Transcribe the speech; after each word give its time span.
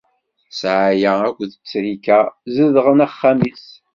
Ssɛaya 0.51 1.11
akked 1.27 1.51
ttrika 1.61 2.19
zedɣen 2.55 2.99
axxam-is. 3.07 3.65